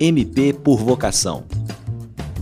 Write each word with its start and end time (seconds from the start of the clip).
MP 0.00 0.52
por 0.52 0.78
vocação. 0.78 1.44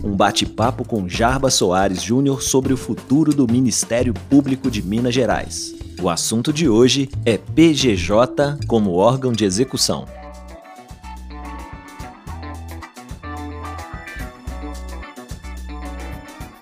Um 0.03 0.15
bate-papo 0.15 0.85
com 0.85 1.09
Jarba 1.09 1.49
Soares 1.49 2.03
Júnior 2.03 2.43
sobre 2.43 2.71
o 2.71 2.77
futuro 2.77 3.33
do 3.33 3.51
Ministério 3.51 4.13
Público 4.29 4.69
de 4.69 4.83
Minas 4.83 5.15
Gerais. 5.15 5.73
O 5.99 6.07
assunto 6.07 6.53
de 6.53 6.69
hoje 6.69 7.09
é 7.25 7.35
PGJ 7.37 8.59
como 8.67 8.93
órgão 8.93 9.31
de 9.31 9.43
execução. 9.43 10.05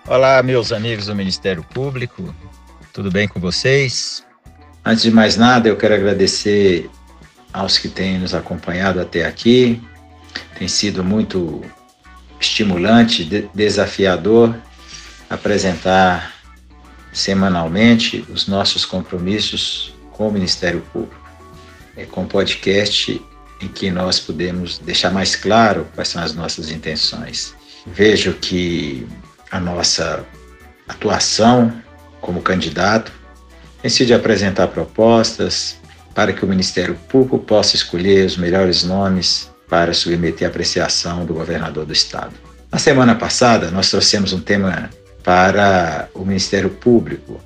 Olá, 0.07 0.41
meus 0.41 0.71
amigos 0.71 1.07
do 1.07 1.15
Ministério 1.15 1.63
Público, 1.73 2.33
tudo 2.93 3.11
bem 3.11 3.27
com 3.27 3.39
vocês? 3.39 4.23
Antes 4.85 5.03
de 5.03 5.11
mais 5.11 5.35
nada, 5.35 5.67
eu 5.67 5.75
quero 5.75 5.95
agradecer 5.95 6.89
aos 7.51 7.77
que 7.77 7.89
têm 7.89 8.17
nos 8.17 8.33
acompanhado 8.33 9.01
até 9.01 9.25
aqui. 9.25 9.81
Tem 10.57 10.67
sido 10.67 11.03
muito 11.03 11.61
estimulante, 12.39 13.23
de 13.23 13.49
desafiador 13.53 14.55
apresentar 15.29 16.33
semanalmente 17.11 18.25
os 18.29 18.47
nossos 18.47 18.85
compromissos 18.85 19.93
com 20.11 20.27
o 20.27 20.31
Ministério 20.31 20.81
Público. 20.93 21.25
É 21.95 22.05
com 22.05 22.25
podcast 22.25 23.21
em 23.61 23.67
que 23.67 23.89
nós 23.89 24.19
podemos 24.19 24.77
deixar 24.79 25.11
mais 25.11 25.35
claro 25.35 25.87
quais 25.95 26.09
são 26.09 26.21
as 26.21 26.33
nossas 26.33 26.69
intenções. 26.69 27.55
Vejo 27.87 28.33
que 28.33 29.07
a 29.49 29.59
nossa 29.59 30.25
atuação 30.87 31.73
como 32.19 32.41
candidato 32.41 33.11
tem 33.81 33.89
sido 33.89 34.07
de 34.07 34.13
apresentar 34.13 34.67
propostas 34.67 35.77
para 36.13 36.33
que 36.33 36.43
o 36.43 36.47
Ministério 36.47 36.95
Público 37.09 37.39
possa 37.39 37.75
escolher 37.75 38.25
os 38.25 38.35
melhores 38.35 38.83
nomes 38.83 39.49
para 39.69 39.93
submeter 39.93 40.47
à 40.47 40.49
apreciação 40.49 41.25
do 41.25 41.33
governador 41.33 41.85
do 41.85 41.93
estado. 41.93 42.33
Na 42.71 42.79
semana 42.79 43.15
passada, 43.15 43.71
nós 43.71 43.89
trouxemos 43.89 44.33
um 44.33 44.39
tema 44.39 44.89
para 45.23 46.09
o 46.13 46.25
Ministério 46.25 46.69
Público, 46.69 47.39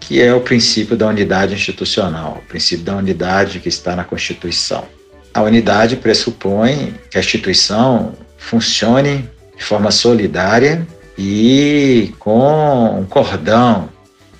que 0.00 0.20
é 0.20 0.34
o 0.34 0.40
princípio 0.40 0.96
da 0.96 1.06
unidade 1.06 1.54
institucional, 1.54 2.42
o 2.44 2.48
princípio 2.48 2.84
da 2.84 2.96
unidade 2.96 3.60
que 3.60 3.68
está 3.68 3.94
na 3.96 4.04
Constituição. 4.04 4.84
A 5.32 5.40
unidade 5.42 5.96
pressupõe 5.96 6.94
que 7.10 7.16
a 7.16 7.20
instituição 7.20 8.12
funcione 8.36 9.30
de 9.56 9.64
forma 9.64 9.90
solidária 9.90 10.86
e 11.16 12.12
com 12.18 12.98
um 12.98 13.04
cordão 13.04 13.88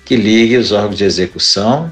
que 0.05 0.15
ligue 0.15 0.57
os 0.57 0.71
órgãos 0.71 0.97
de 0.97 1.05
execução, 1.05 1.91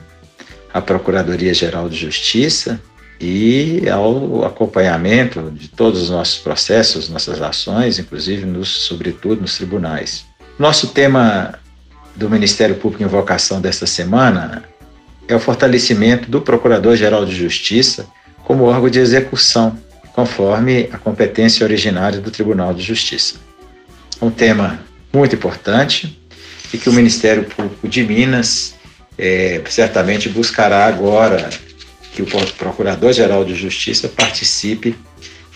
a 0.74 0.82
Procuradoria-Geral 0.82 1.90
de 1.90 1.98
Justiça 1.98 2.80
e 3.22 3.88
ao 3.88 4.44
acompanhamento 4.44 5.52
de 5.52 5.68
todos 5.68 6.02
os 6.02 6.10
nossos 6.10 6.40
processos, 6.40 7.08
nossas 7.08 7.42
ações, 7.42 8.00
inclusive, 8.00 8.46
nos, 8.46 8.68
sobretudo, 8.68 9.42
nos 9.42 9.56
tribunais. 9.56 10.26
Nosso 10.58 10.88
tema 10.88 11.54
do 12.16 12.30
Ministério 12.30 12.76
Público 12.76 13.04
em 13.04 13.08
Vocação 13.08 13.62
desta 13.62 13.86
semana 13.86 14.64
é 15.28 15.36
o 15.36 15.40
fortalecimento 15.40 16.30
do 16.30 16.42
Procurador-Geral 16.42 17.26
de 17.26 17.36
Justiça 17.36 18.08
como 18.44 18.64
órgão 18.64 18.90
de 18.90 19.00
execução, 19.00 19.78
conforme 20.14 20.90
a 20.92 20.98
competência 20.98 21.64
originária 21.64 22.20
do 22.20 22.32
Tribunal 22.32 22.74
de 22.74 22.82
Justiça 22.82 23.36
um 24.22 24.30
tema 24.30 24.80
muito 25.12 25.36
importante 25.36 26.18
e 26.72 26.78
que 26.78 26.88
o 26.88 26.94
Ministério 26.94 27.44
Público 27.44 27.88
de 27.88 28.04
Minas 28.04 28.76
é, 29.18 29.62
certamente 29.68 30.30
buscará 30.30 30.86
agora 30.86 31.50
que 32.26 32.36
o 32.36 32.54
Procurador-Geral 32.54 33.44
de 33.46 33.56
Justiça 33.56 34.08
participe 34.08 34.96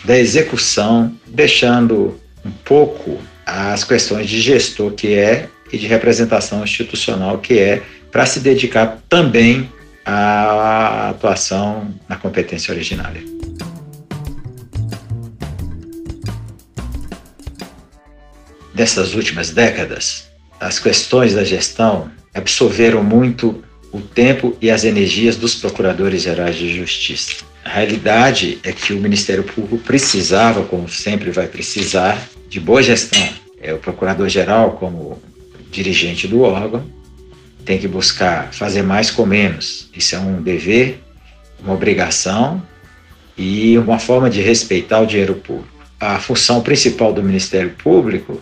da 0.03 0.17
execução, 0.17 1.13
deixando 1.27 2.19
um 2.45 2.51
pouco 2.51 3.19
as 3.45 3.83
questões 3.83 4.29
de 4.29 4.41
gestor 4.41 4.91
que 4.91 5.13
é 5.13 5.49
e 5.71 5.77
de 5.77 5.87
representação 5.87 6.63
institucional 6.63 7.39
que 7.39 7.59
é, 7.59 7.81
para 8.11 8.25
se 8.25 8.39
dedicar 8.39 8.99
também 9.09 9.69
à 10.05 11.09
atuação 11.09 11.93
na 12.07 12.15
competência 12.15 12.73
originária. 12.73 13.35
dessas 18.75 19.15
últimas 19.15 19.49
décadas, 19.49 20.27
as 20.59 20.77
questões 20.77 21.33
da 21.33 21.43
gestão 21.43 22.11
absorveram 22.33 23.01
muito 23.01 23.63
o 23.95 24.01
tempo 24.01 24.57
e 24.61 24.69
as 24.69 24.83
energias 24.83 25.37
dos 25.37 25.55
procuradores 25.55 26.21
gerais 26.21 26.57
de 26.57 26.75
justiça. 26.75 27.45
A 27.63 27.69
realidade 27.69 28.59
é 28.61 28.73
que 28.73 28.93
o 28.93 28.99
Ministério 28.99 29.43
Público 29.43 29.77
precisava, 29.77 30.63
como 30.63 30.89
sempre 30.89 31.31
vai 31.31 31.47
precisar, 31.47 32.21
de 32.49 32.59
boa 32.59 32.83
gestão. 32.83 33.27
É 33.61 33.73
o 33.73 33.77
procurador-geral, 33.77 34.73
como 34.73 35.21
dirigente 35.71 36.27
do 36.27 36.41
órgão, 36.41 36.85
tem 37.63 37.79
que 37.79 37.87
buscar 37.87 38.53
fazer 38.53 38.83
mais 38.83 39.09
com 39.09 39.25
menos. 39.25 39.89
Isso 39.95 40.13
é 40.13 40.19
um 40.19 40.41
dever, 40.41 41.01
uma 41.63 41.73
obrigação 41.73 42.61
e 43.37 43.77
uma 43.77 43.97
forma 43.97 44.29
de 44.29 44.41
respeitar 44.41 44.99
o 44.99 45.07
dinheiro 45.07 45.35
público. 45.35 45.73
A 45.99 46.19
função 46.19 46.61
principal 46.61 47.13
do 47.13 47.23
Ministério 47.23 47.71
Público 47.81 48.41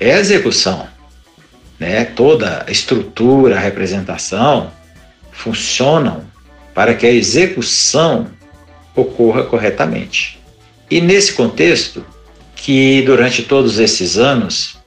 é 0.00 0.14
a 0.14 0.18
execução. 0.18 0.88
Né? 1.80 2.04
Toda 2.04 2.66
a 2.68 2.70
estrutura, 2.70 3.56
a 3.56 3.60
representação 3.60 4.70
funcionam 5.32 6.24
para 6.74 6.94
que 6.94 7.06
a 7.06 7.10
execução 7.10 8.28
ocorra 8.94 9.44
corretamente. 9.44 10.38
E 10.90 11.00
nesse 11.00 11.32
contexto, 11.32 12.04
que 12.54 13.00
durante 13.02 13.42
todos 13.42 13.78
esses 13.78 14.18
anos, 14.18 14.78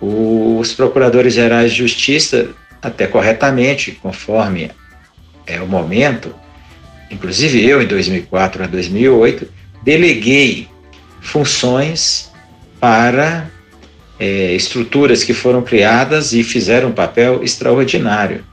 os 0.00 0.72
procuradores 0.72 1.34
gerais 1.34 1.70
de 1.72 1.78
justiça, 1.78 2.48
até 2.82 3.06
corretamente, 3.06 3.92
conforme 3.92 4.70
é 5.46 5.60
o 5.60 5.66
momento, 5.66 6.34
inclusive 7.10 7.64
eu 7.64 7.80
em 7.80 7.86
2004 7.86 8.64
a 8.64 8.66
2008, 8.66 9.48
deleguei 9.82 10.68
funções 11.20 12.30
para 12.80 13.50
é, 14.18 14.52
estruturas 14.54 15.24
que 15.24 15.34
foram 15.34 15.62
criadas 15.62 16.32
e 16.32 16.42
fizeram 16.42 16.88
um 16.88 16.92
papel 16.92 17.42
extraordinário. 17.42 18.44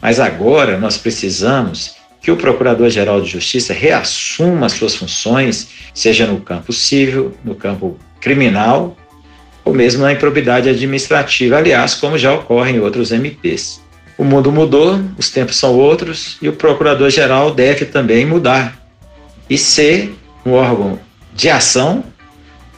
Mas 0.00 0.18
agora 0.18 0.78
nós 0.78 0.98
precisamos 0.98 1.94
que 2.20 2.30
o 2.30 2.36
Procurador-Geral 2.36 3.20
de 3.20 3.30
Justiça 3.30 3.72
reassuma 3.72 4.68
suas 4.68 4.94
funções, 4.94 5.68
seja 5.92 6.26
no 6.26 6.40
campo 6.40 6.72
civil, 6.72 7.36
no 7.44 7.54
campo 7.54 7.98
criminal 8.20 8.96
ou 9.64 9.72
mesmo 9.72 10.02
na 10.02 10.12
improbidade 10.12 10.68
administrativa, 10.68 11.56
aliás, 11.56 11.94
como 11.94 12.18
já 12.18 12.32
ocorre 12.34 12.72
em 12.72 12.80
outros 12.80 13.12
MPs. 13.12 13.80
O 14.18 14.24
mundo 14.24 14.52
mudou, 14.52 15.00
os 15.16 15.30
tempos 15.30 15.56
são 15.56 15.74
outros 15.74 16.36
e 16.42 16.48
o 16.48 16.52
Procurador-Geral 16.52 17.52
deve 17.54 17.86
também 17.86 18.26
mudar 18.26 18.80
e 19.48 19.56
ser 19.56 20.14
um 20.44 20.52
órgão 20.52 20.98
de 21.34 21.48
ação 21.48 22.04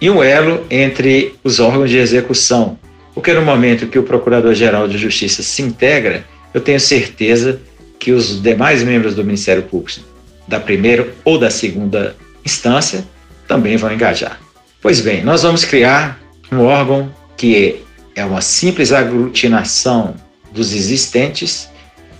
e 0.04 0.10
um 0.10 0.22
elo 0.22 0.66
entre 0.70 1.34
os 1.42 1.60
órgãos 1.60 1.88
de 1.88 1.96
execução. 1.96 2.78
Porque 3.14 3.32
no 3.32 3.40
momento 3.40 3.86
que 3.86 3.98
o 3.98 4.02
Procurador-Geral 4.02 4.86
de 4.86 4.98
Justiça 4.98 5.42
se 5.42 5.62
integra, 5.62 6.26
eu 6.52 6.60
tenho 6.60 6.78
certeza 6.78 7.58
que 7.98 8.12
os 8.12 8.42
demais 8.42 8.82
membros 8.82 9.14
do 9.14 9.24
Ministério 9.24 9.62
Público, 9.62 10.02
da 10.46 10.60
primeira 10.60 11.08
ou 11.24 11.38
da 11.38 11.48
segunda 11.48 12.14
instância, 12.44 13.02
também 13.48 13.78
vão 13.78 13.90
engajar. 13.90 14.38
Pois 14.82 15.00
bem, 15.00 15.24
nós 15.24 15.42
vamos 15.42 15.64
criar 15.64 16.20
um 16.52 16.60
órgão 16.60 17.10
que 17.34 17.80
é 18.14 18.26
uma 18.26 18.42
simples 18.42 18.92
aglutinação 18.92 20.14
dos 20.52 20.74
existentes 20.74 21.70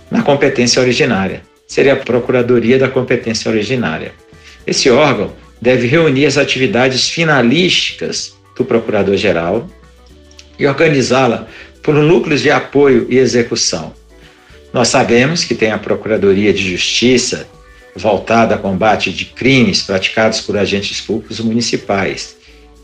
na 0.09 0.23
competência 0.23 0.81
originária. 0.81 1.43
Seria 1.67 1.93
a 1.93 1.97
Procuradoria 1.97 2.79
da 2.79 2.87
Competência 2.87 3.51
Originária. 3.51 4.11
Esse 4.65 4.89
órgão 4.89 5.31
deve 5.61 5.87
reunir 5.87 6.25
as 6.25 6.37
atividades 6.37 7.09
finalísticas 7.09 8.35
do 8.55 8.63
Procurador-Geral 8.63 9.69
e 10.57 10.65
organizá-la 10.65 11.47
por 11.81 11.95
núcleos 11.95 12.41
de 12.41 12.49
apoio 12.49 13.05
e 13.09 13.17
execução. 13.17 13.93
Nós 14.73 14.87
sabemos 14.87 15.43
que 15.43 15.55
tem 15.55 15.71
a 15.71 15.77
Procuradoria 15.77 16.53
de 16.53 16.69
Justiça 16.71 17.47
voltada 17.95 18.55
a 18.55 18.57
combate 18.57 19.11
de 19.11 19.25
crimes 19.25 19.81
praticados 19.81 20.41
por 20.41 20.57
agentes 20.57 20.99
públicos 20.99 21.39
municipais. 21.39 22.35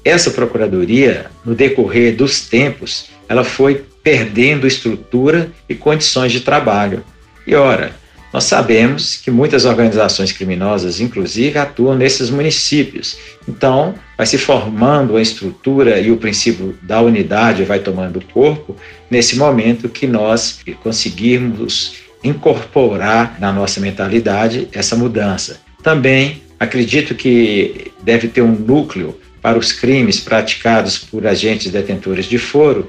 Essa 0.04 0.32
procuradoria, 0.32 1.30
no 1.46 1.54
decorrer 1.54 2.16
dos 2.16 2.42
tempos, 2.48 3.10
ela 3.28 3.44
foi 3.44 3.86
perdendo 4.02 4.66
estrutura 4.66 5.52
e 5.68 5.76
condições 5.76 6.32
de 6.32 6.40
trabalho. 6.40 7.04
E 7.46 7.54
ora, 7.54 7.94
nós 8.34 8.46
sabemos 8.46 9.18
que 9.18 9.30
muitas 9.30 9.66
organizações 9.66 10.32
criminosas, 10.32 11.02
inclusive, 11.02 11.60
atuam 11.60 11.96
nesses 11.96 12.30
municípios. 12.30 13.18
Então, 13.48 13.94
vai 14.18 14.26
se 14.26 14.38
formando 14.38 15.18
a 15.18 15.22
estrutura 15.22 16.00
e 16.00 16.12
o 16.12 16.18
princípio 16.18 16.78
da 16.82 17.02
unidade 17.02 17.66
vai 17.66 17.80
tomando 17.80 18.24
corpo 18.34 18.76
nesse 19.10 19.38
momento 19.38 19.90
que 19.90 20.08
nós 20.08 20.60
conseguirmos 20.82 21.96
incorporar 22.24 23.38
na 23.40 23.52
nossa 23.52 23.82
mentalidade 23.82 24.68
essa 24.72 24.96
mudança. 24.96 25.60
Também 25.84 26.44
acredito 26.60 27.16
que 27.16 27.92
deve 28.02 28.28
ter 28.28 28.42
um 28.42 28.52
núcleo 28.52 29.20
para 29.42 29.58
os 29.58 29.72
crimes 29.72 30.20
praticados 30.20 31.00
por 31.00 31.26
agentes 31.26 31.72
detentores 31.72 32.28
de 32.28 32.38
foro, 32.38 32.88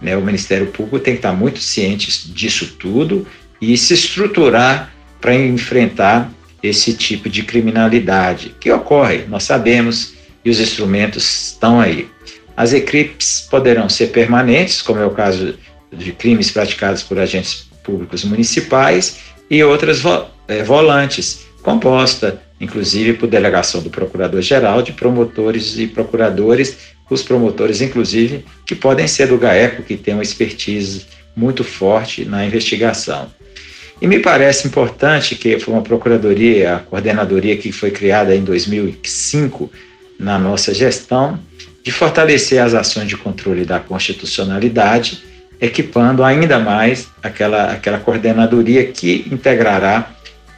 né, 0.00 0.16
o 0.16 0.20
Ministério 0.20 0.66
Público 0.66 0.98
tem 0.98 1.14
que 1.14 1.18
estar 1.18 1.32
muito 1.32 1.60
ciente 1.60 2.28
disso 2.32 2.74
tudo 2.76 3.24
e 3.62 3.76
se 3.76 3.94
estruturar 3.94 4.92
para 5.20 5.36
enfrentar 5.36 6.28
esse 6.60 6.94
tipo 6.94 7.28
de 7.28 7.44
criminalidade 7.44 8.54
que 8.58 8.70
ocorre, 8.72 9.24
nós 9.28 9.44
sabemos, 9.44 10.14
e 10.44 10.50
os 10.50 10.58
instrumentos 10.58 11.52
estão 11.52 11.80
aí. 11.80 12.08
As 12.56 12.72
equipes 12.72 13.46
poderão 13.48 13.88
ser 13.88 14.08
permanentes, 14.08 14.82
como 14.82 14.98
é 14.98 15.06
o 15.06 15.10
caso 15.10 15.54
de 15.92 16.10
crimes 16.10 16.50
praticados 16.50 17.04
por 17.04 17.18
agentes 17.18 17.68
públicos 17.84 18.24
municipais, 18.24 19.18
e 19.48 19.62
outras 19.62 20.00
vo 20.00 20.26
é, 20.48 20.64
volantes, 20.64 21.46
composta 21.62 22.42
inclusive 22.60 23.14
por 23.14 23.28
delegação 23.28 23.82
do 23.82 23.90
Procurador-Geral, 23.90 24.82
de 24.82 24.92
promotores 24.92 25.78
e 25.78 25.86
procuradores, 25.86 26.78
os 27.10 27.22
promotores, 27.22 27.80
inclusive, 27.80 28.44
que 28.64 28.74
podem 28.74 29.06
ser 29.06 29.26
do 29.26 29.36
GAECO, 29.36 29.82
que 29.82 29.96
tem 29.96 30.14
uma 30.14 30.22
expertise 30.22 31.06
muito 31.36 31.62
forte 31.62 32.24
na 32.24 32.46
investigação. 32.46 33.28
E 34.02 34.06
me 34.08 34.18
parece 34.18 34.66
importante 34.66 35.36
que 35.36 35.60
foi 35.60 35.72
uma 35.72 35.80
procuradoria, 35.80 36.74
a 36.74 36.78
coordenadoria 36.80 37.56
que 37.56 37.70
foi 37.70 37.92
criada 37.92 38.34
em 38.34 38.42
2005 38.42 39.70
na 40.18 40.40
nossa 40.40 40.74
gestão, 40.74 41.38
de 41.84 41.92
fortalecer 41.92 42.60
as 42.60 42.74
ações 42.74 43.06
de 43.06 43.16
controle 43.16 43.64
da 43.64 43.78
constitucionalidade, 43.78 45.22
equipando 45.60 46.24
ainda 46.24 46.58
mais 46.58 47.06
aquela, 47.22 47.70
aquela 47.70 48.00
coordenadoria 48.00 48.84
que 48.84 49.24
integrará 49.30 50.10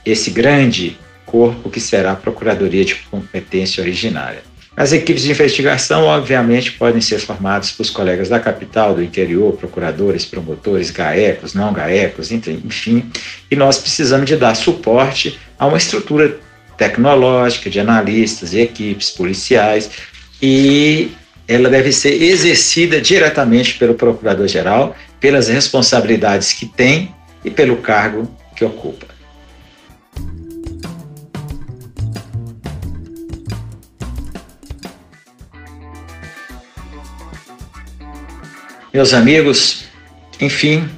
esse 0.06 0.30
grande 0.30 0.96
corpo 1.26 1.68
que 1.68 1.80
será 1.80 2.12
a 2.12 2.16
Procuradoria 2.16 2.82
de 2.82 2.94
Competência 2.94 3.82
Originária. 3.82 4.42
As 4.76 4.92
equipes 4.92 5.22
de 5.22 5.30
investigação, 5.30 6.04
obviamente, 6.04 6.72
podem 6.72 7.00
ser 7.00 7.20
formadas 7.20 7.70
por 7.70 7.88
colegas 7.90 8.28
da 8.28 8.40
capital, 8.40 8.94
do 8.94 9.02
interior, 9.02 9.52
procuradores, 9.52 10.24
promotores, 10.24 10.90
GAECos, 10.90 11.54
não 11.54 11.72
GAECos, 11.72 12.32
enfim, 12.32 13.08
e 13.48 13.54
nós 13.54 13.78
precisamos 13.78 14.26
de 14.26 14.36
dar 14.36 14.54
suporte 14.56 15.38
a 15.56 15.66
uma 15.66 15.78
estrutura 15.78 16.38
tecnológica 16.76 17.70
de 17.70 17.78
analistas 17.78 18.52
e 18.52 18.60
equipes 18.60 19.10
policiais 19.10 19.90
e 20.42 21.12
ela 21.46 21.68
deve 21.68 21.92
ser 21.92 22.20
exercida 22.20 23.00
diretamente 23.00 23.74
pelo 23.74 23.94
procurador-geral, 23.94 24.96
pelas 25.20 25.48
responsabilidades 25.48 26.52
que 26.52 26.66
tem 26.66 27.14
e 27.44 27.50
pelo 27.50 27.76
cargo 27.76 28.28
que 28.56 28.64
ocupa. 28.64 29.13
Meus 38.94 39.12
amigos, 39.12 39.86
enfim, 40.40 40.88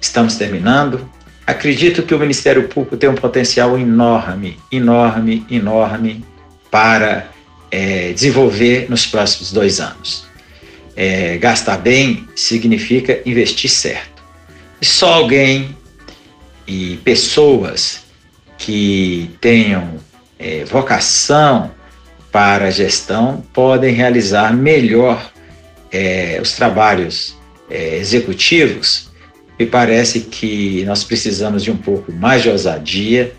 estamos 0.00 0.34
terminando. 0.34 1.08
Acredito 1.46 2.02
que 2.02 2.12
o 2.12 2.18
Ministério 2.18 2.66
Público 2.66 2.96
tem 2.96 3.08
um 3.08 3.14
potencial 3.14 3.78
enorme, 3.78 4.58
enorme, 4.72 5.46
enorme 5.48 6.24
para 6.68 7.28
é, 7.70 8.12
desenvolver 8.12 8.90
nos 8.90 9.06
próximos 9.06 9.52
dois 9.52 9.78
anos. 9.78 10.26
É, 10.96 11.36
gastar 11.36 11.76
bem 11.76 12.28
significa 12.34 13.22
investir 13.24 13.70
certo. 13.70 14.20
E 14.80 14.84
só 14.84 15.12
alguém 15.12 15.76
e 16.66 16.96
pessoas 17.04 18.00
que 18.58 19.30
tenham 19.40 20.00
é, 20.40 20.64
vocação 20.64 21.70
para 22.32 22.64
a 22.64 22.70
gestão 22.72 23.44
podem 23.52 23.94
realizar 23.94 24.52
melhor 24.52 25.30
é, 25.92 26.38
os 26.40 26.52
trabalhos 26.52 27.36
é, 27.70 27.96
executivos, 27.96 29.08
me 29.58 29.66
parece 29.66 30.20
que 30.20 30.84
nós 30.84 31.02
precisamos 31.02 31.64
de 31.64 31.70
um 31.70 31.76
pouco 31.76 32.12
mais 32.12 32.42
de 32.42 32.48
ousadia, 32.48 33.32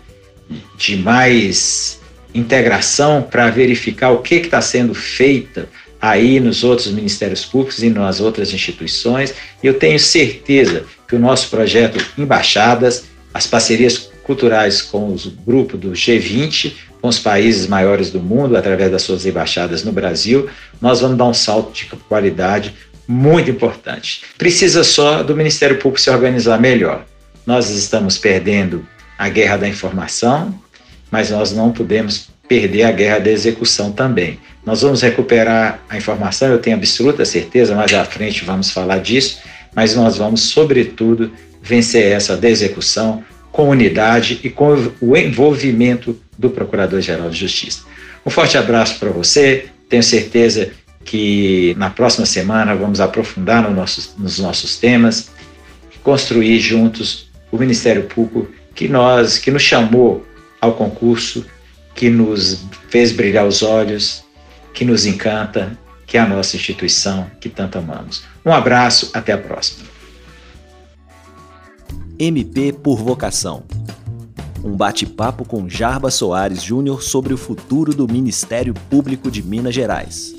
de 0.76 0.96
mais 0.96 2.00
integração 2.34 3.22
para 3.22 3.50
verificar 3.50 4.10
o 4.10 4.18
que 4.18 4.36
está 4.36 4.60
sendo 4.60 4.94
feito 4.94 5.66
aí 6.00 6.40
nos 6.40 6.64
outros 6.64 6.88
ministérios 6.88 7.44
públicos 7.44 7.82
e 7.82 7.90
nas 7.90 8.20
outras 8.20 8.52
instituições. 8.52 9.34
Eu 9.62 9.74
tenho 9.74 9.98
certeza 9.98 10.84
que 11.08 11.14
o 11.14 11.18
nosso 11.18 11.48
projeto 11.48 12.04
Embaixadas, 12.16 13.04
as 13.32 13.46
parcerias 13.46 14.09
culturais 14.22 14.82
com 14.82 15.08
o 15.08 15.16
grupo 15.46 15.76
do 15.76 15.92
G20, 15.92 16.72
com 17.00 17.08
os 17.08 17.18
países 17.18 17.66
maiores 17.66 18.10
do 18.10 18.20
mundo, 18.20 18.56
através 18.56 18.90
das 18.90 19.02
suas 19.02 19.24
embaixadas 19.24 19.84
no 19.84 19.92
Brasil, 19.92 20.48
nós 20.80 21.00
vamos 21.00 21.16
dar 21.16 21.24
um 21.24 21.34
salto 21.34 21.72
de 21.72 21.86
qualidade 22.08 22.74
muito 23.08 23.50
importante. 23.50 24.22
Precisa 24.38 24.84
só 24.84 25.22
do 25.22 25.34
Ministério 25.34 25.78
Público 25.78 26.00
se 26.00 26.10
organizar 26.10 26.60
melhor. 26.60 27.04
Nós 27.46 27.70
estamos 27.70 28.18
perdendo 28.18 28.86
a 29.18 29.28
guerra 29.28 29.56
da 29.56 29.68
informação, 29.68 30.54
mas 31.10 31.30
nós 31.30 31.52
não 31.52 31.72
podemos 31.72 32.28
perder 32.48 32.84
a 32.84 32.92
guerra 32.92 33.18
da 33.18 33.30
execução 33.30 33.92
também. 33.92 34.38
Nós 34.64 34.82
vamos 34.82 35.02
recuperar 35.02 35.80
a 35.88 35.96
informação, 35.96 36.48
eu 36.48 36.58
tenho 36.58 36.76
absoluta 36.76 37.24
certeza, 37.24 37.74
mais 37.74 37.92
à 37.94 38.04
frente 38.04 38.44
vamos 38.44 38.70
falar 38.70 38.98
disso, 38.98 39.40
mas 39.74 39.94
nós 39.94 40.18
vamos, 40.18 40.42
sobretudo, 40.42 41.32
vencer 41.62 42.12
essa 42.12 42.36
da 42.36 42.48
execução 42.48 43.24
com 43.50 43.68
unidade 43.68 44.40
e 44.42 44.50
com 44.50 44.92
o 45.00 45.16
envolvimento 45.16 46.18
do 46.38 46.50
Procurador-Geral 46.50 47.30
de 47.30 47.38
Justiça. 47.38 47.82
Um 48.24 48.30
forte 48.30 48.56
abraço 48.56 48.98
para 48.98 49.10
você, 49.10 49.66
tenho 49.88 50.02
certeza 50.02 50.70
que 51.04 51.74
na 51.78 51.90
próxima 51.90 52.26
semana 52.26 52.74
vamos 52.74 53.00
aprofundar 53.00 53.62
no 53.62 53.74
nossos, 53.74 54.14
nos 54.16 54.38
nossos 54.38 54.76
temas, 54.76 55.30
construir 56.02 56.58
juntos 56.60 57.28
o 57.50 57.58
Ministério 57.58 58.04
Público 58.04 58.48
que 58.74 58.88
nós, 58.88 59.38
que 59.38 59.50
nos 59.50 59.62
chamou 59.62 60.26
ao 60.60 60.74
concurso, 60.74 61.44
que 61.94 62.08
nos 62.08 62.64
fez 62.88 63.12
brilhar 63.12 63.46
os 63.46 63.62
olhos, 63.62 64.24
que 64.72 64.84
nos 64.84 65.04
encanta, 65.04 65.76
que 66.06 66.16
é 66.16 66.20
a 66.20 66.26
nossa 66.26 66.56
instituição 66.56 67.30
que 67.40 67.48
tanto 67.48 67.78
amamos. 67.78 68.22
Um 68.44 68.52
abraço, 68.52 69.10
até 69.12 69.32
a 69.32 69.38
próxima. 69.38 69.99
MP 72.20 72.70
por 72.70 72.98
Vocação. 72.98 73.62
Um 74.62 74.76
bate-papo 74.76 75.42
com 75.42 75.66
Jarba 75.66 76.10
Soares 76.10 76.62
Júnior 76.62 77.02
sobre 77.02 77.32
o 77.32 77.38
futuro 77.38 77.94
do 77.94 78.06
Ministério 78.06 78.74
Público 78.90 79.30
de 79.30 79.42
Minas 79.42 79.74
Gerais. 79.74 80.34